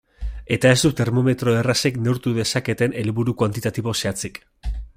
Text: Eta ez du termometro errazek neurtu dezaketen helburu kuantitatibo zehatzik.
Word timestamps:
Eta 0.55 0.69
ez 0.75 0.79
du 0.85 0.89
termometro 0.99 1.53
errazek 1.57 1.99
neurtu 2.07 2.33
dezaketen 2.39 2.97
helburu 3.03 3.37
kuantitatibo 3.43 3.95
zehatzik. 4.01 4.41